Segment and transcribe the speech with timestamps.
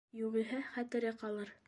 [0.19, 1.57] Юғиһә хәтере ҡалыр.